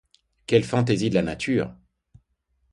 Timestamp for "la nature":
1.13-1.75